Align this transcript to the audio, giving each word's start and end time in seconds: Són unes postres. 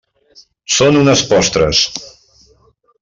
Són 0.77 0.97
unes 1.01 1.23
postres. 1.33 1.83